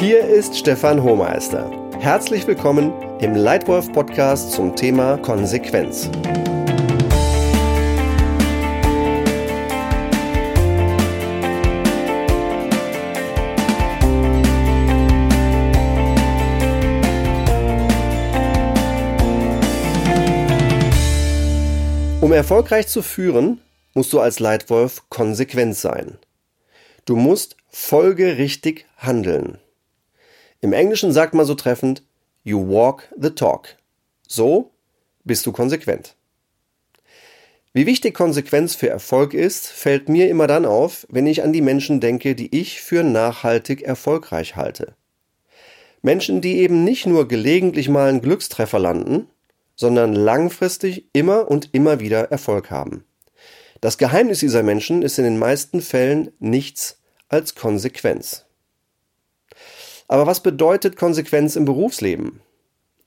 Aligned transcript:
Hier 0.00 0.24
ist 0.24 0.56
Stefan 0.56 1.02
Hohmeister. 1.02 1.70
Herzlich 2.00 2.46
willkommen 2.46 2.90
im 3.20 3.34
Leitwolf 3.34 3.92
Podcast 3.92 4.50
zum 4.50 4.74
Thema 4.74 5.18
Konsequenz. 5.18 6.08
Um 22.22 22.32
erfolgreich 22.32 22.88
zu 22.88 23.02
führen, 23.02 23.60
musst 23.92 24.14
du 24.14 24.20
als 24.20 24.40
Leitwolf 24.40 25.10
konsequent 25.10 25.76
sein. 25.76 26.16
Du 27.04 27.16
musst 27.16 27.58
folgerichtig 27.68 28.86
handeln. 28.96 29.58
Im 30.60 30.72
Englischen 30.72 31.12
sagt 31.12 31.34
man 31.34 31.46
so 31.46 31.54
treffend, 31.54 32.02
you 32.44 32.60
walk 32.68 33.08
the 33.18 33.30
talk. 33.30 33.76
So 34.28 34.70
bist 35.24 35.46
du 35.46 35.52
konsequent. 35.52 36.16
Wie 37.72 37.86
wichtig 37.86 38.14
Konsequenz 38.14 38.74
für 38.74 38.88
Erfolg 38.88 39.32
ist, 39.32 39.68
fällt 39.68 40.08
mir 40.08 40.28
immer 40.28 40.48
dann 40.48 40.66
auf, 40.66 41.06
wenn 41.08 41.26
ich 41.26 41.42
an 41.44 41.52
die 41.52 41.60
Menschen 41.60 42.00
denke, 42.00 42.34
die 42.34 42.54
ich 42.54 42.80
für 42.80 43.04
nachhaltig 43.04 43.82
erfolgreich 43.82 44.56
halte. 44.56 44.94
Menschen, 46.02 46.40
die 46.40 46.58
eben 46.58 46.82
nicht 46.82 47.06
nur 47.06 47.28
gelegentlich 47.28 47.88
mal 47.88 48.08
einen 48.08 48.22
Glückstreffer 48.22 48.78
landen, 48.78 49.28
sondern 49.76 50.14
langfristig 50.14 51.06
immer 51.12 51.50
und 51.50 51.70
immer 51.72 52.00
wieder 52.00 52.30
Erfolg 52.30 52.70
haben. 52.70 53.04
Das 53.80 53.98
Geheimnis 53.98 54.40
dieser 54.40 54.62
Menschen 54.62 55.02
ist 55.02 55.18
in 55.18 55.24
den 55.24 55.38
meisten 55.38 55.80
Fällen 55.80 56.32
nichts 56.38 56.98
als 57.28 57.54
Konsequenz. 57.54 58.44
Aber 60.10 60.26
was 60.26 60.42
bedeutet 60.42 60.96
Konsequenz 60.96 61.54
im 61.54 61.64
Berufsleben? 61.64 62.40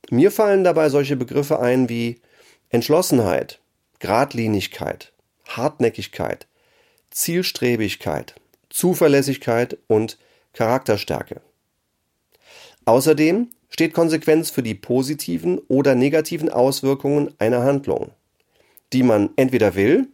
Mir 0.09 0.31
fallen 0.31 0.63
dabei 0.63 0.87
solche 0.87 1.17
Begriffe 1.17 1.59
ein 1.59 1.89
wie 1.89 2.21
Entschlossenheit, 2.69 3.59
Gradlinigkeit, 3.99 5.11
Hartnäckigkeit, 5.45 6.47
Zielstrebigkeit, 7.11 8.35
Zuverlässigkeit 8.69 9.77
und 9.87 10.17
Charakterstärke. 10.53 11.41
Außerdem 12.85 13.49
steht 13.67 13.93
Konsequenz 13.93 14.49
für 14.49 14.63
die 14.63 14.75
positiven 14.75 15.59
oder 15.67 15.95
negativen 15.95 16.49
Auswirkungen 16.49 17.33
einer 17.37 17.63
Handlung, 17.63 18.11
die 18.93 19.03
man 19.03 19.31
entweder 19.35 19.75
will 19.75 20.07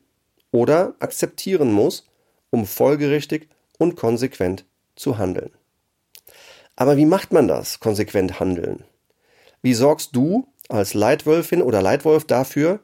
oder 0.49 0.95
akzeptieren 0.97 1.71
muss, 1.71 2.07
um 2.49 2.65
folgerichtig 2.65 3.47
und 3.77 3.95
konsequent 3.95 4.65
zu 4.95 5.19
handeln. 5.19 5.51
Aber 6.79 6.95
wie 6.95 7.05
macht 7.05 7.33
man 7.33 7.49
das, 7.49 7.81
konsequent 7.81 8.39
handeln? 8.39 8.85
Wie 9.61 9.73
sorgst 9.73 10.15
du 10.15 10.47
als 10.69 10.93
Leitwölfin 10.93 11.61
oder 11.61 11.81
Leitwolf 11.81 12.23
dafür, 12.23 12.79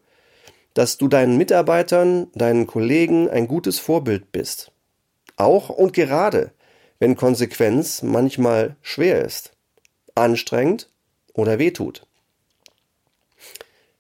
dass 0.74 0.98
du 0.98 1.08
deinen 1.08 1.38
Mitarbeitern, 1.38 2.28
deinen 2.36 2.68
Kollegen 2.68 3.30
ein 3.30 3.48
gutes 3.48 3.80
Vorbild 3.80 4.34
bist? 4.34 4.74
Auch 5.38 5.70
und 5.70 5.94
gerade, 5.94 6.52
wenn 7.00 7.16
Konsequenz 7.16 8.02
manchmal 8.04 8.76
schwer 8.82 9.24
ist, 9.24 9.54
anstrengend 10.14 10.90
oder 11.34 11.58
wehtut. 11.58 12.06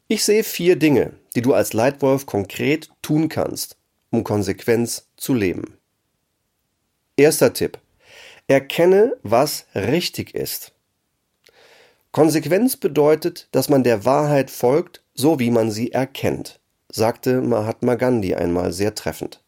Ich 0.09 0.25
sehe 0.25 0.43
vier 0.43 0.75
Dinge, 0.75 1.13
die 1.37 1.41
du 1.41 1.53
als 1.53 1.71
Leitwolf 1.71 2.25
konkret 2.25 2.89
tun 3.01 3.29
kannst, 3.29 3.77
um 4.11 4.25
Konsequenz 4.25 5.07
zu 5.15 5.33
leben. 5.33 5.77
Erster 7.15 7.53
Tipp. 7.53 7.79
Erkenne, 8.47 9.17
was 9.23 9.65
richtig 9.73 10.35
ist. 10.35 10.71
Konsequenz 12.11 12.77
bedeutet, 12.77 13.47
dass 13.51 13.69
man 13.69 13.83
der 13.83 14.05
Wahrheit 14.05 14.51
folgt, 14.51 15.03
so 15.15 15.39
wie 15.39 15.49
man 15.49 15.71
sie 15.71 15.91
erkennt, 15.91 16.59
sagte 16.89 17.41
Mahatma 17.41 17.95
Gandhi 17.95 18.35
einmal 18.35 18.71
sehr 18.71 18.93
treffend. 18.93 19.41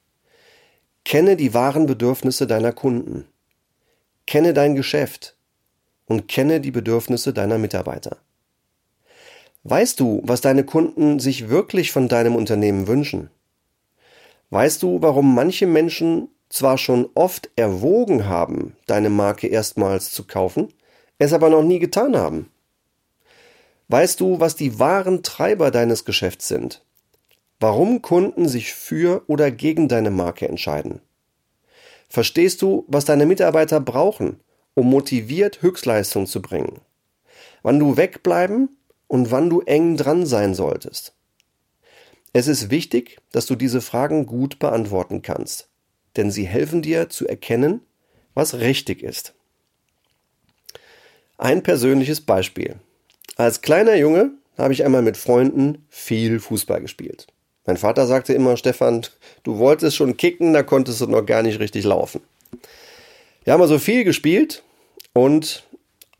Kenne 1.05 1.35
die 1.35 1.53
wahren 1.53 1.85
Bedürfnisse 1.85 2.47
deiner 2.47 2.73
Kunden. 2.73 3.27
Kenne 4.25 4.53
dein 4.53 4.75
Geschäft 4.75 5.37
und 6.07 6.27
kenne 6.27 6.59
die 6.59 6.71
Bedürfnisse 6.71 7.33
deiner 7.33 7.57
Mitarbeiter. 7.57 8.17
Weißt 9.63 9.99
du, 9.99 10.21
was 10.25 10.41
deine 10.41 10.63
Kunden 10.63 11.19
sich 11.19 11.49
wirklich 11.49 11.91
von 11.91 12.07
deinem 12.07 12.35
Unternehmen 12.35 12.87
wünschen? 12.87 13.29
Weißt 14.49 14.81
du, 14.81 15.01
warum 15.01 15.35
manche 15.35 15.67
Menschen 15.67 16.29
zwar 16.49 16.77
schon 16.77 17.09
oft 17.15 17.49
erwogen 17.55 18.27
haben, 18.27 18.75
deine 18.85 19.09
Marke 19.09 19.47
erstmals 19.47 20.11
zu 20.11 20.25
kaufen, 20.25 20.73
es 21.17 21.33
aber 21.33 21.49
noch 21.49 21.63
nie 21.63 21.79
getan 21.79 22.15
haben? 22.15 22.49
Weißt 23.89 24.19
du, 24.19 24.39
was 24.39 24.55
die 24.55 24.79
wahren 24.79 25.23
Treiber 25.23 25.71
deines 25.71 26.05
Geschäfts 26.05 26.47
sind? 26.47 26.83
Warum 27.59 28.01
Kunden 28.01 28.47
sich 28.47 28.73
für 28.73 29.23
oder 29.27 29.49
gegen 29.49 29.87
deine 29.87 30.11
Marke 30.11 30.47
entscheiden? 30.47 31.01
Verstehst 32.09 32.61
du, 32.61 32.85
was 32.87 33.05
deine 33.05 33.25
Mitarbeiter 33.25 33.79
brauchen, 33.79 34.39
um 34.73 34.89
motiviert 34.89 35.61
Höchstleistung 35.61 36.27
zu 36.27 36.41
bringen? 36.41 36.81
Wann 37.63 37.79
du 37.79 37.97
wegbleiben 37.97 38.77
und 39.07 39.31
wann 39.31 39.49
du 39.49 39.61
eng 39.61 39.97
dran 39.97 40.25
sein 40.25 40.53
solltest? 40.53 41.13
Es 42.33 42.47
ist 42.47 42.69
wichtig, 42.69 43.17
dass 43.31 43.45
du 43.47 43.55
diese 43.55 43.81
Fragen 43.81 44.25
gut 44.25 44.59
beantworten 44.59 45.21
kannst 45.21 45.66
denn 46.17 46.31
sie 46.31 46.45
helfen 46.45 46.81
dir 46.81 47.09
zu 47.09 47.27
erkennen, 47.27 47.81
was 48.33 48.55
richtig 48.55 49.03
ist. 49.03 49.33
Ein 51.37 51.63
persönliches 51.63 52.21
Beispiel. 52.21 52.75
Als 53.35 53.61
kleiner 53.61 53.95
Junge 53.95 54.31
habe 54.57 54.73
ich 54.73 54.83
einmal 54.83 55.03
mit 55.03 55.17
Freunden 55.17 55.85
viel 55.89 56.39
Fußball 56.39 56.81
gespielt. 56.81 57.27
Mein 57.65 57.77
Vater 57.77 58.07
sagte 58.07 58.33
immer, 58.33 58.57
Stefan, 58.57 59.05
du 59.43 59.57
wolltest 59.57 59.95
schon 59.95 60.17
kicken, 60.17 60.53
da 60.53 60.63
konntest 60.63 61.01
du 61.01 61.07
noch 61.07 61.25
gar 61.25 61.43
nicht 61.43 61.59
richtig 61.59 61.83
laufen. 61.83 62.21
Wir 63.43 63.53
haben 63.53 63.61
also 63.61 63.77
viel 63.77 64.03
gespielt 64.03 64.63
und 65.13 65.67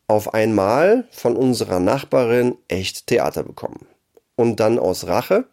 auf 0.08 0.34
einmal 0.34 1.08
von 1.12 1.36
unserer 1.36 1.80
Nachbarin 1.80 2.56
echt 2.68 3.08
Theater 3.08 3.44
bekommen. 3.44 3.88
Und 4.36 4.60
dann 4.60 4.78
aus 4.78 5.08
Rache 5.08 5.46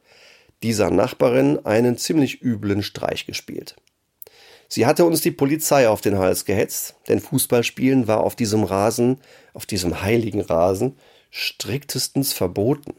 dieser 0.63 0.91
Nachbarin 0.91 1.65
einen 1.65 1.97
ziemlich 1.97 2.43
üblen 2.43 2.83
Streich 2.83 3.27
gespielt. 3.27 3.77
Sie 4.69 4.87
hatte 4.87 5.05
uns 5.05 5.21
die 5.21 5.31
Polizei 5.31 5.89
auf 5.89 6.01
den 6.01 6.19
Hals 6.19 6.45
gehetzt, 6.45 6.97
denn 7.09 7.21
Fußballspielen 7.21 8.09
war 8.09 8.21
auf 8.25 8.35
diesem 8.35 8.65
Rasen, 8.65 9.19
auf 9.53 9.67
diesem 9.67 10.03
heiligen 10.03 10.41
Rasen, 10.41 10.97
striktestens 11.31 12.33
verboten. 12.33 12.95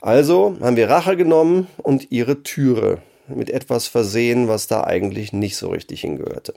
Also 0.00 0.56
haben 0.60 0.76
wir 0.76 0.88
Rache 0.88 1.16
genommen 1.16 1.66
und 1.78 2.10
ihre 2.10 2.42
Türe 2.42 3.02
mit 3.28 3.50
etwas 3.50 3.86
versehen, 3.86 4.48
was 4.48 4.66
da 4.66 4.84
eigentlich 4.84 5.32
nicht 5.32 5.56
so 5.56 5.68
richtig 5.68 6.00
hingehörte. 6.00 6.54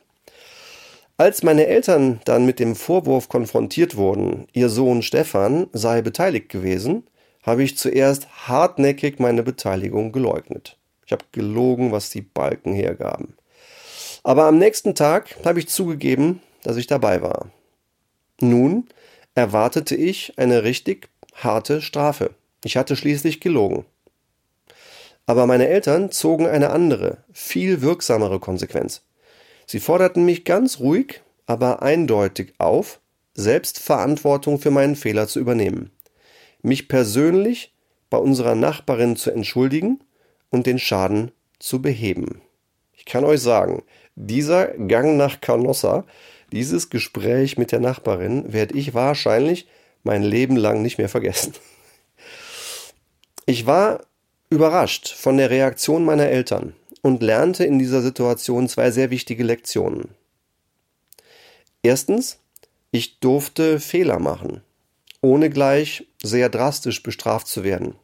Als 1.18 1.44
meine 1.44 1.68
Eltern 1.68 2.22
dann 2.26 2.46
mit 2.46 2.60
dem 2.60 2.76
Vorwurf 2.76 3.30
konfrontiert 3.30 3.96
wurden, 3.96 4.48
ihr 4.54 4.70
Sohn 4.70 5.04
Stefan 5.04 5.68
sei 5.72 6.02
beteiligt 6.02 6.50
gewesen, 6.50 7.04
habe 7.44 7.64
ich 7.64 7.78
zuerst 7.78 8.48
hartnäckig 8.48 9.20
meine 9.20 9.44
Beteiligung 9.44 10.12
geleugnet. 10.12 10.78
Ich 11.06 11.12
habe 11.12 11.26
gelogen, 11.32 11.92
was 11.92 12.10
die 12.10 12.22
Balken 12.22 12.74
hergaben. 12.74 13.36
Aber 14.24 14.46
am 14.46 14.58
nächsten 14.58 14.96
Tag 14.96 15.36
habe 15.44 15.60
ich 15.60 15.68
zugegeben, 15.68 16.42
dass 16.64 16.78
ich 16.78 16.88
dabei 16.88 17.22
war. 17.22 17.52
Nun 18.40 18.88
erwartete 19.36 19.96
ich 19.96 20.38
eine 20.38 20.64
richtig 20.64 21.10
harte 21.36 21.82
Strafe. 21.82 22.32
Ich 22.64 22.78
hatte 22.78 22.96
schließlich 22.96 23.42
gelogen. 23.42 23.86
Aber 25.26 25.46
meine 25.46 25.68
Eltern 25.68 26.12
zogen 26.12 26.48
eine 26.48 26.70
andere, 26.70 27.18
viel 27.32 27.82
wirksamere 27.82 28.40
Konsequenz. 28.40 29.02
Sie 29.66 29.80
forderten 29.80 30.26
mich 30.26 30.44
ganz 30.46 30.80
ruhig, 30.80 31.22
aber 31.46 31.82
eindeutig 31.82 32.54
auf, 32.58 33.00
selbst 33.34 33.80
Verantwortung 33.80 34.60
für 34.60 34.72
meinen 34.72 34.96
Fehler 34.96 35.28
zu 35.28 35.40
übernehmen, 35.40 35.92
mich 36.62 36.88
persönlich 36.88 37.74
bei 38.10 38.18
unserer 38.18 38.56
Nachbarin 38.56 39.16
zu 39.16 39.32
entschuldigen 39.32 40.02
und 40.50 40.68
den 40.68 40.78
Schaden 40.78 41.32
zu 41.60 41.82
beheben. 41.82 42.42
Ich 42.94 43.06
kann 43.06 43.26
euch 43.26 43.42
sagen, 43.42 43.84
dieser 44.16 44.68
Gang 44.68 45.18
nach 45.18 45.42
Canossa, 45.42 46.06
dieses 46.52 46.90
Gespräch 46.90 47.58
mit 47.58 47.72
der 47.72 47.80
Nachbarin, 47.80 48.54
werde 48.54 48.76
ich 48.76 48.94
wahrscheinlich 48.94 49.68
mein 50.04 50.24
Leben 50.24 50.56
lang 50.56 50.82
nicht 50.82 50.98
mehr 50.98 51.10
vergessen. 51.10 51.54
Ich 53.46 53.66
war 53.66 54.02
überrascht 54.50 55.14
von 55.14 55.38
der 55.38 55.50
Reaktion 55.50 56.06
meiner 56.06 56.28
Eltern 56.28 56.74
und 57.02 57.24
lernte 57.24 57.66
in 57.66 57.80
dieser 57.80 58.02
Situation 58.02 58.70
zwei 58.70 58.92
sehr 58.92 59.10
wichtige 59.10 59.44
Lektionen. 59.44 60.10
Erstens, 61.82 62.40
ich 62.92 63.20
durfte 63.20 63.80
Fehler 63.80 64.20
machen, 64.20 64.62
ohne 65.22 65.50
gleich 65.50 66.08
sehr 66.22 66.50
drastisch 66.50 67.04
bestraft 67.04 67.48
zu 67.48 67.64
werden. 67.64 67.96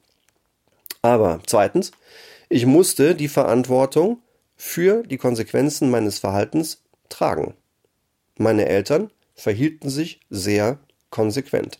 Aber 1.02 1.40
zweitens, 1.46 1.92
ich 2.50 2.66
musste 2.66 3.16
die 3.16 3.28
Verantwortung 3.28 4.22
für 4.60 5.04
die 5.04 5.18
Konsequenzen 5.18 5.90
meines 5.90 6.20
Verhaltens 6.20 6.84
tragen. 7.08 7.56
Meine 8.38 8.68
Eltern 8.68 9.10
verhielten 9.34 9.90
sich 9.90 10.20
sehr 10.30 10.78
konsequent. 11.10 11.80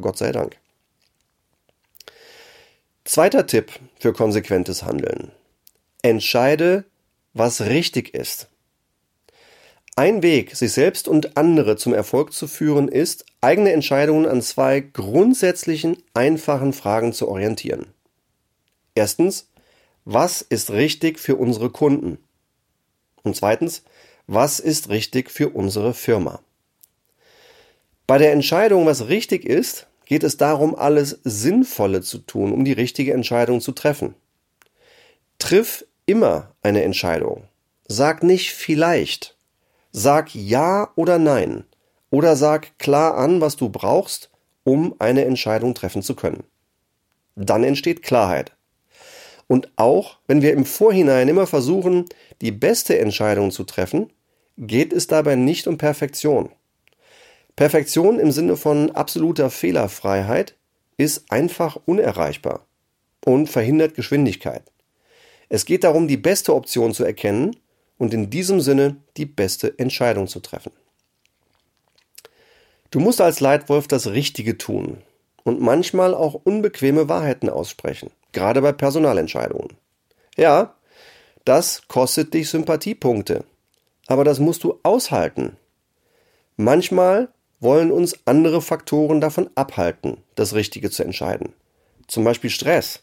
Gott 0.00 0.18
sei 0.18 0.32
Dank. 0.32 0.56
Zweiter 3.04 3.46
Tipp 3.46 3.72
für 4.00 4.12
konsequentes 4.12 4.82
Handeln. 4.82 5.30
Entscheide, 6.02 6.84
was 7.34 7.62
richtig 7.62 8.14
ist. 8.14 8.48
Ein 9.94 10.22
Weg, 10.22 10.56
sich 10.56 10.72
selbst 10.72 11.06
und 11.06 11.36
andere 11.36 11.76
zum 11.76 11.94
Erfolg 11.94 12.32
zu 12.32 12.48
führen, 12.48 12.88
ist, 12.88 13.26
eigene 13.40 13.72
Entscheidungen 13.72 14.26
an 14.26 14.42
zwei 14.42 14.80
grundsätzlichen, 14.80 15.96
einfachen 16.14 16.72
Fragen 16.72 17.12
zu 17.12 17.28
orientieren. 17.28 17.86
Erstens, 18.94 19.48
was 20.04 20.42
ist 20.42 20.70
richtig 20.70 21.18
für 21.18 21.36
unsere 21.36 21.70
Kunden? 21.70 22.18
Und 23.22 23.36
zweitens, 23.36 23.82
was 24.26 24.60
ist 24.60 24.88
richtig 24.88 25.30
für 25.30 25.50
unsere 25.50 25.94
Firma? 25.94 26.40
Bei 28.06 28.18
der 28.18 28.32
Entscheidung, 28.32 28.86
was 28.86 29.08
richtig 29.08 29.44
ist, 29.44 29.86
geht 30.06 30.24
es 30.24 30.38
darum, 30.38 30.74
alles 30.74 31.20
Sinnvolle 31.24 32.00
zu 32.00 32.18
tun, 32.18 32.52
um 32.52 32.64
die 32.64 32.72
richtige 32.72 33.12
Entscheidung 33.12 33.60
zu 33.60 33.72
treffen. 33.72 34.14
Triff 35.38 35.84
immer 36.06 36.54
eine 36.62 36.82
Entscheidung. 36.82 37.44
Sag 37.86 38.22
nicht 38.22 38.52
vielleicht. 38.52 39.36
Sag 39.92 40.34
ja 40.34 40.90
oder 40.96 41.18
nein. 41.18 41.64
Oder 42.10 42.36
sag 42.36 42.78
klar 42.78 43.18
an, 43.18 43.42
was 43.42 43.56
du 43.56 43.68
brauchst, 43.68 44.30
um 44.64 44.94
eine 44.98 45.26
Entscheidung 45.26 45.74
treffen 45.74 46.02
zu 46.02 46.14
können. 46.14 46.44
Dann 47.36 47.62
entsteht 47.62 48.02
Klarheit. 48.02 48.56
Und 49.48 49.70
auch 49.76 50.18
wenn 50.28 50.42
wir 50.42 50.52
im 50.52 50.64
Vorhinein 50.64 51.26
immer 51.26 51.46
versuchen, 51.46 52.04
die 52.40 52.52
beste 52.52 52.98
Entscheidung 52.98 53.50
zu 53.50 53.64
treffen, 53.64 54.12
geht 54.56 54.92
es 54.92 55.08
dabei 55.08 55.34
nicht 55.34 55.66
um 55.66 55.78
Perfektion. 55.78 56.50
Perfektion 57.56 58.20
im 58.20 58.30
Sinne 58.30 58.56
von 58.56 58.92
absoluter 58.92 59.50
Fehlerfreiheit 59.50 60.54
ist 60.96 61.32
einfach 61.32 61.76
unerreichbar 61.86 62.66
und 63.24 63.48
verhindert 63.48 63.94
Geschwindigkeit. 63.94 64.62
Es 65.48 65.64
geht 65.64 65.82
darum, 65.82 66.08
die 66.08 66.16
beste 66.16 66.54
Option 66.54 66.92
zu 66.92 67.04
erkennen 67.04 67.56
und 67.96 68.14
in 68.14 68.30
diesem 68.30 68.60
Sinne 68.60 68.96
die 69.16 69.26
beste 69.26 69.78
Entscheidung 69.78 70.28
zu 70.28 70.40
treffen. 70.40 70.72
Du 72.90 73.00
musst 73.00 73.20
als 73.20 73.40
Leitwolf 73.40 73.88
das 73.88 74.08
Richtige 74.08 74.56
tun 74.56 74.98
und 75.44 75.60
manchmal 75.60 76.14
auch 76.14 76.34
unbequeme 76.34 77.08
Wahrheiten 77.08 77.48
aussprechen, 77.48 78.10
gerade 78.38 78.62
bei 78.62 78.70
Personalentscheidungen. 78.70 79.76
Ja, 80.36 80.76
das 81.44 81.82
kostet 81.88 82.34
dich 82.34 82.48
Sympathiepunkte, 82.48 83.44
aber 84.06 84.22
das 84.22 84.38
musst 84.38 84.62
du 84.62 84.78
aushalten. 84.84 85.56
Manchmal 86.56 87.30
wollen 87.58 87.90
uns 87.90 88.16
andere 88.26 88.62
Faktoren 88.62 89.20
davon 89.20 89.50
abhalten, 89.56 90.18
das 90.36 90.54
Richtige 90.54 90.88
zu 90.88 91.02
entscheiden. 91.02 91.52
Zum 92.06 92.22
Beispiel 92.22 92.50
Stress, 92.50 93.02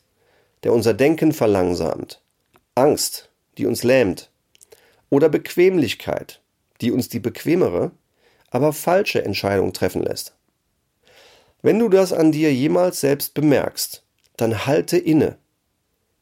der 0.64 0.72
unser 0.72 0.94
Denken 0.94 1.34
verlangsamt, 1.34 2.22
Angst, 2.76 3.30
die 3.58 3.66
uns 3.66 3.84
lähmt, 3.84 4.30
oder 5.10 5.28
Bequemlichkeit, 5.28 6.40
die 6.80 6.92
uns 6.92 7.10
die 7.10 7.20
bequemere, 7.20 7.92
aber 8.52 8.72
falsche 8.72 9.26
Entscheidung 9.26 9.74
treffen 9.74 10.02
lässt. 10.02 10.34
Wenn 11.62 11.80
du 11.80 11.90
das 11.90 12.14
an 12.14 12.32
dir 12.32 12.54
jemals 12.54 13.02
selbst 13.02 13.34
bemerkst, 13.34 14.05
dann 14.38 14.66
halte 14.66 14.98
inne, 14.98 15.38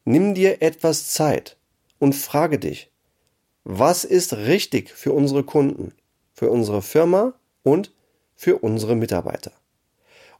nimm 0.06 0.33
dir 0.33 0.62
etwas 0.62 1.10
Zeit 1.10 1.57
und 2.00 2.13
frage 2.13 2.60
dich, 2.60 2.92
was 3.63 4.04
ist 4.04 4.33
richtig 4.33 4.92
für 4.92 5.13
unsere 5.13 5.44
Kunden, 5.44 5.94
für 6.33 6.50
unsere 6.50 6.81
Firma 6.81 7.33
und 7.63 7.94
für 8.36 8.57
unsere 8.57 8.95
Mitarbeiter. 8.95 9.51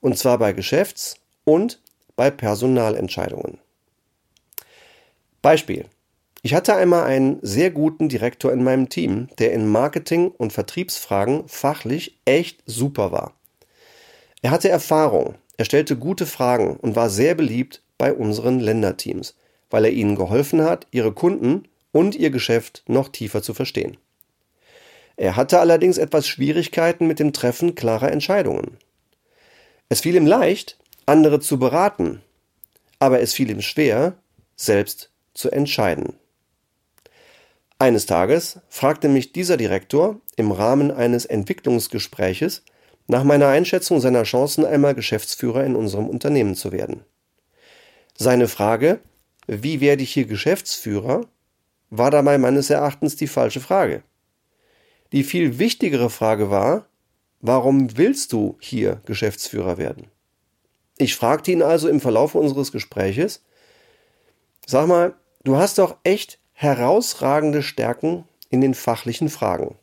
Und 0.02 0.18
zwar 0.18 0.38
bei 0.38 0.52
Geschäfts- 0.52 1.16
und 1.46 1.82
bei 2.16 2.30
Personalentscheidungen. 2.30 3.60
Beispiel. 5.42 5.86
Ich 6.42 6.54
hatte 6.54 6.76
einmal 6.76 7.06
einen 7.06 7.40
sehr 7.42 7.72
guten 7.72 8.10
Direktor 8.10 8.52
in 8.52 8.66
meinem 8.66 8.90
Team, 8.90 9.30
der 9.40 9.54
in 9.54 9.66
Marketing- 9.66 10.32
und 10.32 10.52
Vertriebsfragen 10.52 11.48
fachlich 11.48 12.20
echt 12.26 12.62
super 12.66 13.14
war. 13.14 13.34
Er 14.42 14.52
hatte 14.52 14.68
Erfahrung, 14.68 15.36
er 15.58 15.66
stellte 15.66 15.96
gute 15.96 16.26
Fragen 16.26 16.78
und 16.78 16.96
war 16.96 17.10
sehr 17.10 17.36
beliebt 17.36 17.82
bei 17.98 18.14
unseren 18.14 18.60
Länderteams, 18.60 19.36
weil 19.70 19.86
er 19.86 19.92
ihnen 19.92 20.16
geholfen 20.16 20.64
hat, 20.64 20.88
ihre 20.92 21.14
Kunden 21.14 21.68
und 21.92 22.16
ihr 22.16 22.32
Geschäft 22.32 22.84
noch 22.88 23.10
tiefer 23.10 23.44
zu 23.44 23.54
verstehen. 23.54 23.98
Er 25.16 25.36
hatte 25.36 25.60
allerdings 25.60 25.98
etwas 25.98 26.28
Schwierigkeiten 26.28 27.06
mit 27.06 27.20
dem 27.20 27.34
Treffen 27.34 27.76
klarer 27.76 28.12
Entscheidungen. 28.12 28.78
Es 29.90 30.02
fiel 30.02 30.16
ihm 30.16 30.26
leicht, 30.26 30.78
andere 31.06 31.40
zu 31.40 31.60
beraten, 31.60 32.22
aber 32.98 33.22
es 33.22 33.34
fiel 33.34 33.50
ihm 33.52 33.62
schwer, 33.62 34.16
selbst 34.56 35.12
zu 35.36 35.52
entscheiden. 35.52 36.14
Eines 37.78 38.06
Tages 38.06 38.60
fragte 38.70 39.10
mich 39.10 39.34
dieser 39.34 39.58
Direktor 39.58 40.20
im 40.36 40.52
Rahmen 40.52 40.90
eines 40.90 41.26
Entwicklungsgespräches 41.26 42.64
nach 43.08 43.24
meiner 43.24 43.48
Einschätzung 43.48 44.00
seiner 44.00 44.24
Chancen, 44.24 44.66
einmal 44.66 44.96
Geschäftsführer 44.96 45.64
in 45.64 45.76
unserem 45.76 46.08
Unternehmen 46.08 46.56
zu 46.56 46.72
werden. 46.72 47.04
Seine 48.16 48.48
Frage, 48.48 49.00
wie 49.48 49.82
werde 49.82 50.04
ich 50.04 50.14
hier 50.14 50.26
Geschäftsführer, 50.26 51.26
war 51.90 52.12
dabei 52.12 52.38
meines 52.38 52.70
Erachtens 52.70 53.16
die 53.16 53.28
falsche 53.28 53.60
Frage. 53.60 54.04
Die 55.12 55.24
viel 55.24 55.60
wichtigere 55.60 56.10
Frage 56.10 56.50
war, 56.50 56.88
warum 57.42 57.98
willst 57.98 58.34
du 58.34 58.58
hier 58.60 59.02
Geschäftsführer 59.06 59.78
werden? 59.78 60.08
Ich 60.98 61.16
fragte 61.16 61.52
ihn 61.52 61.62
also 61.62 61.90
im 61.90 62.02
Verlauf 62.02 62.36
unseres 62.36 62.72
Gespräches, 62.72 63.44
sag 64.66 64.88
mal, 64.88 65.14
du 65.44 65.58
hast 65.58 65.78
doch 65.78 65.98
echt 66.04 66.40
herausragende 66.54 67.62
Stärken 67.62 68.26
in 68.50 68.62
den 68.62 68.74
fachlichen 68.74 69.30
Fragen. 69.30 69.76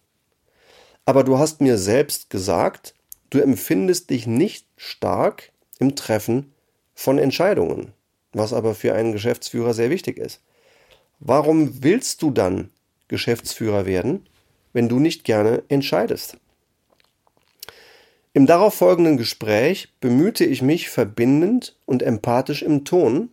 Aber 1.04 1.24
du 1.24 1.38
hast 1.38 1.60
mir 1.60 1.76
selbst 1.76 2.30
gesagt, 2.30 2.94
du 3.30 3.40
empfindest 3.40 4.10
dich 4.10 4.26
nicht 4.26 4.66
stark 4.76 5.52
im 5.78 5.96
Treffen 5.96 6.52
von 6.94 7.18
Entscheidungen, 7.18 7.92
was 8.32 8.52
aber 8.52 8.74
für 8.74 8.94
einen 8.94 9.12
Geschäftsführer 9.12 9.74
sehr 9.74 9.90
wichtig 9.90 10.18
ist. 10.18 10.40
Warum 11.20 11.82
willst 11.82 12.22
du 12.22 12.30
dann 12.30 12.70
Geschäftsführer 13.08 13.86
werden, 13.86 14.26
wenn 14.72 14.88
du 14.88 14.98
nicht 14.98 15.24
gerne 15.24 15.62
entscheidest? 15.68 16.36
Im 18.32 18.46
darauffolgenden 18.46 19.16
Gespräch 19.16 19.88
bemühte 20.00 20.44
ich 20.44 20.62
mich 20.62 20.88
verbindend 20.88 21.76
und 21.84 22.02
empathisch 22.02 22.62
im 22.62 22.84
Ton, 22.84 23.30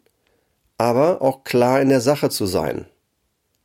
aber 0.78 1.22
auch 1.22 1.44
klar 1.44 1.82
in 1.82 1.90
der 1.90 2.02
Sache 2.02 2.30
zu 2.30 2.46
sein. 2.46 2.88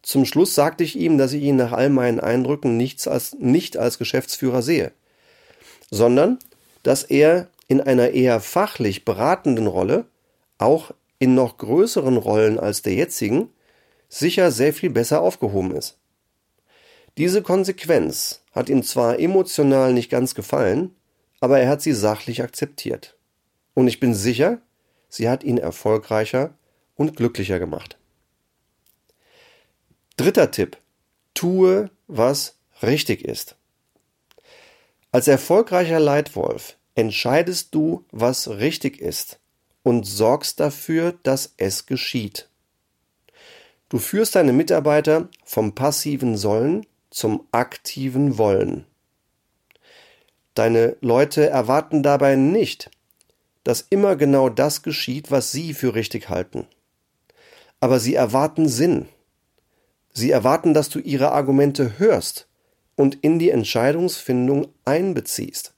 Zum 0.02 0.24
Schluss 0.24 0.54
sagte 0.54 0.84
ich 0.84 0.96
ihm, 0.96 1.16
dass 1.16 1.32
ich 1.32 1.42
ihn 1.42 1.56
nach 1.56 1.72
all 1.72 1.88
meinen 1.88 2.20
Eindrücken 2.20 2.76
nichts 2.76 3.08
als, 3.08 3.34
nicht 3.38 3.76
als 3.76 3.98
Geschäftsführer 3.98 4.60
sehe, 4.60 4.92
sondern 5.92 6.38
dass 6.82 7.04
er 7.04 7.48
in 7.68 7.80
einer 7.80 8.10
eher 8.10 8.40
fachlich 8.40 9.04
beratenden 9.04 9.68
Rolle, 9.68 10.06
auch 10.58 10.90
in 11.20 11.36
noch 11.36 11.58
größeren 11.58 12.16
Rollen 12.16 12.58
als 12.58 12.82
der 12.82 12.94
jetzigen, 12.94 13.50
sicher 14.08 14.50
sehr 14.50 14.72
viel 14.72 14.90
besser 14.90 15.20
aufgehoben 15.20 15.76
ist. 15.76 15.98
Diese 17.18 17.42
Konsequenz 17.42 18.40
hat 18.52 18.68
ihm 18.68 18.82
zwar 18.82 19.20
emotional 19.20 19.92
nicht 19.92 20.10
ganz 20.10 20.34
gefallen, 20.34 20.94
aber 21.40 21.60
er 21.60 21.68
hat 21.68 21.82
sie 21.82 21.92
sachlich 21.92 22.42
akzeptiert. 22.42 23.16
Und 23.74 23.86
ich 23.86 24.00
bin 24.00 24.14
sicher, 24.14 24.58
sie 25.08 25.28
hat 25.28 25.44
ihn 25.44 25.58
erfolgreicher 25.58 26.54
und 26.96 27.16
glücklicher 27.16 27.58
gemacht. 27.58 27.98
Dritter 30.16 30.50
Tipp. 30.50 30.78
Tue, 31.34 31.90
was 32.06 32.56
richtig 32.82 33.24
ist. 33.24 33.56
Als 35.14 35.28
erfolgreicher 35.28 36.00
Leitwolf 36.00 36.78
entscheidest 36.94 37.74
du, 37.74 38.06
was 38.12 38.48
richtig 38.48 38.98
ist 38.98 39.38
und 39.82 40.04
sorgst 40.06 40.58
dafür, 40.58 41.12
dass 41.22 41.52
es 41.58 41.84
geschieht. 41.84 42.48
Du 43.90 43.98
führst 43.98 44.34
deine 44.36 44.54
Mitarbeiter 44.54 45.28
vom 45.44 45.74
passiven 45.74 46.38
Sollen 46.38 46.86
zum 47.10 47.46
aktiven 47.52 48.38
Wollen. 48.38 48.86
Deine 50.54 50.96
Leute 51.02 51.46
erwarten 51.46 52.02
dabei 52.02 52.36
nicht, 52.36 52.90
dass 53.64 53.82
immer 53.82 54.16
genau 54.16 54.48
das 54.48 54.82
geschieht, 54.82 55.30
was 55.30 55.52
sie 55.52 55.74
für 55.74 55.94
richtig 55.94 56.30
halten. 56.30 56.66
Aber 57.80 58.00
sie 58.00 58.14
erwarten 58.14 58.66
Sinn. 58.66 59.08
Sie 60.14 60.30
erwarten, 60.30 60.72
dass 60.72 60.88
du 60.88 61.00
ihre 61.00 61.32
Argumente 61.32 61.98
hörst 61.98 62.48
und 62.96 63.18
in 63.22 63.38
die 63.38 63.50
Entscheidungsfindung 63.50 64.68
einbeziehst. 64.84 65.74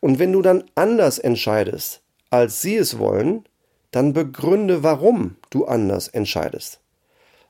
Und 0.00 0.18
wenn 0.18 0.32
du 0.32 0.42
dann 0.42 0.64
anders 0.74 1.18
entscheidest, 1.18 2.02
als 2.30 2.60
sie 2.60 2.76
es 2.76 2.98
wollen, 2.98 3.44
dann 3.90 4.12
begründe, 4.12 4.82
warum 4.82 5.36
du 5.50 5.64
anders 5.64 6.08
entscheidest. 6.08 6.80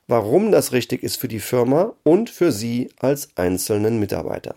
Warum 0.07 0.51
das 0.51 0.71
richtig 0.71 1.03
ist 1.03 1.17
für 1.17 1.27
die 1.27 1.39
Firma 1.39 1.93
und 2.03 2.29
für 2.29 2.51
sie 2.51 2.89
als 2.99 3.29
einzelnen 3.35 3.99
Mitarbeiter. 3.99 4.55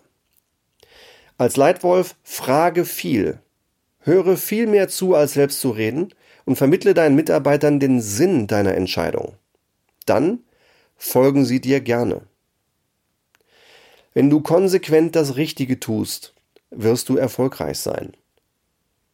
Als 1.37 1.57
Leitwolf 1.57 2.15
frage 2.23 2.85
viel. 2.85 3.39
Höre 3.99 4.37
viel 4.37 4.67
mehr 4.67 4.87
zu, 4.87 5.13
als 5.15 5.33
selbst 5.33 5.61
zu 5.61 5.69
reden 5.69 6.13
und 6.45 6.55
vermittle 6.55 6.93
deinen 6.93 7.15
Mitarbeitern 7.15 7.79
den 7.79 8.01
Sinn 8.01 8.47
deiner 8.47 8.75
Entscheidung. 8.75 9.33
Dann 10.05 10.39
folgen 10.95 11.45
sie 11.45 11.61
dir 11.61 11.81
gerne. 11.81 12.21
Wenn 14.13 14.29
du 14.29 14.41
konsequent 14.41 15.15
das 15.15 15.35
Richtige 15.37 15.79
tust, 15.79 16.33
wirst 16.69 17.09
du 17.09 17.17
erfolgreich 17.17 17.79
sein. 17.79 18.13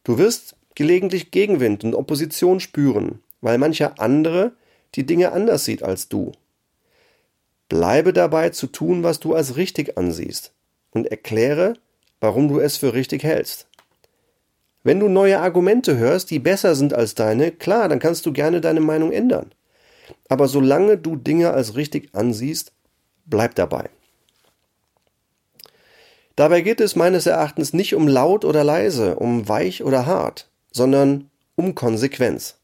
Du 0.04 0.18
wirst 0.18 0.56
gelegentlich 0.74 1.30
Gegenwind 1.30 1.84
und 1.84 1.94
Opposition 1.94 2.60
spüren, 2.60 3.20
weil 3.40 3.58
mancher 3.58 3.98
andere 3.98 4.52
die 4.94 5.06
Dinge 5.06 5.32
anders 5.32 5.64
sieht 5.64 5.82
als 5.82 6.08
du. 6.08 6.32
Bleibe 7.68 8.12
dabei 8.12 8.50
zu 8.50 8.66
tun, 8.66 9.02
was 9.02 9.20
du 9.20 9.34
als 9.34 9.56
richtig 9.56 9.96
ansiehst 9.96 10.52
und 10.90 11.06
erkläre, 11.06 11.74
warum 12.20 12.48
du 12.48 12.58
es 12.58 12.76
für 12.76 12.92
richtig 12.92 13.22
hältst. 13.22 13.68
Wenn 14.82 14.98
du 14.98 15.08
neue 15.08 15.40
Argumente 15.40 15.96
hörst, 15.96 16.30
die 16.30 16.38
besser 16.38 16.74
sind 16.74 16.94
als 16.94 17.14
deine, 17.14 17.52
klar, 17.52 17.88
dann 17.88 17.98
kannst 17.98 18.26
du 18.26 18.32
gerne 18.32 18.60
deine 18.60 18.80
Meinung 18.80 19.12
ändern. 19.12 19.52
Aber 20.28 20.48
solange 20.48 20.98
du 20.98 21.16
Dinge 21.16 21.52
als 21.52 21.76
richtig 21.76 22.14
ansiehst, 22.14 22.72
bleib 23.26 23.54
dabei. 23.54 23.90
Dabei 26.40 26.62
geht 26.62 26.80
es 26.80 26.96
meines 26.96 27.26
Erachtens 27.26 27.74
nicht 27.74 27.94
um 27.94 28.08
laut 28.08 28.46
oder 28.46 28.64
leise, 28.64 29.16
um 29.16 29.46
weich 29.46 29.84
oder 29.84 30.06
hart, 30.06 30.48
sondern 30.72 31.30
um 31.54 31.74
Konsequenz. 31.74 32.56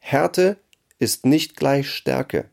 Härte 0.00 0.56
ist 0.98 1.24
nicht 1.24 1.54
gleich 1.54 1.88
Stärke. 1.88 2.46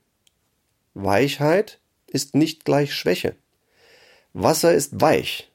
Weichheit 0.94 1.80
ist 2.06 2.36
nicht 2.36 2.64
gleich 2.64 2.94
Schwäche. 2.94 3.34
Wasser 4.34 4.72
ist 4.72 5.02
weich, 5.02 5.50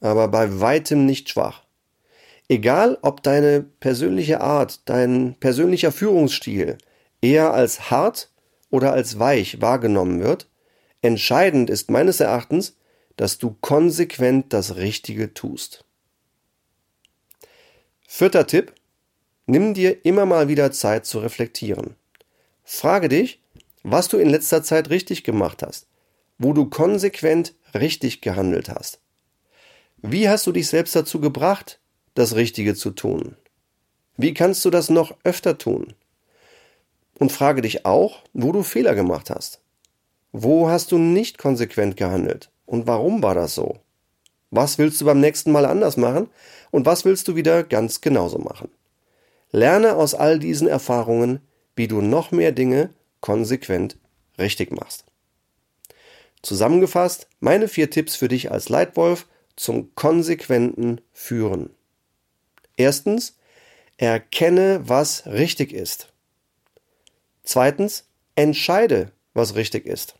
aber 0.00 0.28
bei 0.28 0.60
weitem 0.60 1.06
nicht 1.06 1.28
schwach. 1.28 1.64
Egal, 2.48 2.98
ob 3.02 3.24
deine 3.24 3.62
persönliche 3.80 4.40
Art, 4.42 4.88
dein 4.88 5.34
persönlicher 5.40 5.90
Führungsstil 5.90 6.78
eher 7.20 7.52
als 7.52 7.90
hart 7.90 8.30
oder 8.70 8.92
als 8.92 9.18
weich 9.18 9.60
wahrgenommen 9.60 10.20
wird, 10.20 10.46
entscheidend 11.02 11.68
ist 11.68 11.90
meines 11.90 12.20
Erachtens, 12.20 12.76
dass 13.20 13.36
du 13.36 13.54
konsequent 13.60 14.50
das 14.54 14.76
Richtige 14.76 15.34
tust. 15.34 15.84
Vierter 18.08 18.46
Tipp. 18.46 18.72
Nimm 19.44 19.74
dir 19.74 20.06
immer 20.06 20.24
mal 20.24 20.48
wieder 20.48 20.72
Zeit 20.72 21.04
zu 21.04 21.18
reflektieren. 21.18 21.96
Frage 22.64 23.10
dich, 23.10 23.42
was 23.82 24.08
du 24.08 24.16
in 24.16 24.30
letzter 24.30 24.62
Zeit 24.62 24.88
richtig 24.88 25.22
gemacht 25.22 25.62
hast, 25.62 25.86
wo 26.38 26.54
du 26.54 26.70
konsequent 26.70 27.52
richtig 27.74 28.22
gehandelt 28.22 28.70
hast. 28.70 29.00
Wie 29.98 30.30
hast 30.30 30.46
du 30.46 30.52
dich 30.52 30.68
selbst 30.68 30.96
dazu 30.96 31.20
gebracht, 31.20 31.78
das 32.14 32.36
Richtige 32.36 32.74
zu 32.74 32.90
tun? 32.90 33.36
Wie 34.16 34.32
kannst 34.32 34.64
du 34.64 34.70
das 34.70 34.88
noch 34.88 35.14
öfter 35.24 35.58
tun? 35.58 35.92
Und 37.18 37.32
frage 37.32 37.60
dich 37.60 37.84
auch, 37.84 38.22
wo 38.32 38.50
du 38.50 38.62
Fehler 38.62 38.94
gemacht 38.94 39.28
hast. 39.28 39.60
Wo 40.32 40.70
hast 40.70 40.90
du 40.90 40.96
nicht 40.96 41.36
konsequent 41.36 41.98
gehandelt? 41.98 42.50
Und 42.70 42.86
warum 42.86 43.20
war 43.20 43.34
das 43.34 43.56
so? 43.56 43.80
Was 44.52 44.78
willst 44.78 45.00
du 45.00 45.04
beim 45.04 45.18
nächsten 45.18 45.50
Mal 45.50 45.66
anders 45.66 45.96
machen? 45.96 46.30
Und 46.70 46.86
was 46.86 47.04
willst 47.04 47.26
du 47.26 47.34
wieder 47.34 47.64
ganz 47.64 48.00
genauso 48.00 48.38
machen? 48.38 48.68
Lerne 49.50 49.96
aus 49.96 50.14
all 50.14 50.38
diesen 50.38 50.68
Erfahrungen, 50.68 51.40
wie 51.74 51.88
du 51.88 52.00
noch 52.00 52.30
mehr 52.30 52.52
Dinge 52.52 52.90
konsequent 53.20 53.96
richtig 54.38 54.70
machst. 54.70 55.04
Zusammengefasst, 56.42 57.26
meine 57.40 57.66
vier 57.66 57.90
Tipps 57.90 58.14
für 58.14 58.28
dich 58.28 58.52
als 58.52 58.68
Leitwolf 58.68 59.26
zum 59.56 59.92
konsequenten 59.96 61.00
Führen. 61.12 61.70
Erstens, 62.76 63.36
erkenne, 63.96 64.82
was 64.84 65.26
richtig 65.26 65.72
ist. 65.72 66.12
Zweitens, 67.42 68.04
entscheide, 68.36 69.10
was 69.34 69.56
richtig 69.56 69.86
ist. 69.86 70.14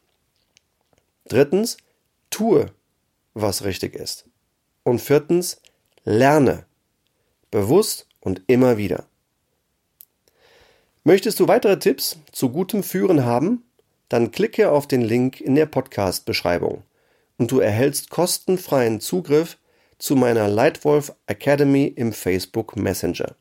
Drittens, 1.28 1.76
tue, 2.31 2.67
was 3.35 3.65
richtig 3.65 3.95
ist. 3.95 4.27
Und 4.83 5.01
viertens, 5.01 5.61
lerne. 6.05 6.65
Bewusst 7.51 8.07
und 8.21 8.43
immer 8.47 8.77
wieder. 8.77 9.05
Möchtest 11.05 11.41
du 11.41 11.49
weitere 11.49 11.79
Tipps 11.79 12.19
zu 12.33 12.51
gutem 12.51 12.83
Führen 12.83 13.25
haben? 13.25 13.65
Dann 14.09 14.31
klicke 14.31 14.71
auf 14.71 14.87
den 14.87 15.03
Link 15.03 15.41
in 15.41 15.55
der 15.55 15.67
Podcast-Beschreibung 15.67 16.83
und 17.39 17.51
du 17.51 17.61
erhältst 17.61 18.11
kostenfreien 18.11 19.01
Zugriff 19.01 19.57
zu 19.99 20.17
meiner 20.17 20.49
Lightwolf 20.49 21.13
Academy 21.27 21.87
im 21.87 22.13
Facebook 22.13 22.77
Messenger. 22.77 23.35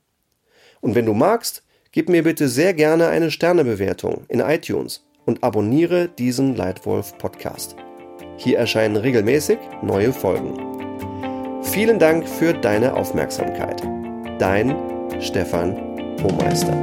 Und 0.82 0.96
wenn 0.96 1.06
du 1.06 1.14
magst, 1.14 1.64
gib 1.92 2.08
mir 2.08 2.24
bitte 2.24 2.48
sehr 2.48 2.74
gerne 2.74 3.08
eine 3.08 3.32
Sternebewertung 3.32 4.26
in 4.30 4.40
iTunes 4.40 5.06
und 5.26 5.44
abonniere 5.44 6.08
diesen 6.08 6.56
Lightwolf 6.56 7.18
Podcast. 7.18 7.76
Hier 8.42 8.58
erscheinen 8.58 8.96
regelmäßig 8.96 9.60
neue 9.82 10.14
Folgen. 10.14 10.54
Vielen 11.62 12.00
Dank 12.00 12.26
für 12.26 12.54
deine 12.54 12.94
Aufmerksamkeit. 12.94 13.84
Dein 14.40 14.74
Stefan 15.20 15.76
Hohmeister. 16.24 16.80